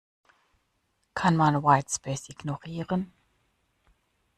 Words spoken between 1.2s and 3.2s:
man Whitespace ignorieren?